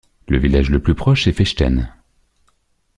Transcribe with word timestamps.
Le 0.29 0.39
village 0.39 0.71
le 0.71 0.79
plus 0.81 0.95
proche 0.95 1.27
est 1.27 1.31
Feichten. 1.31 1.93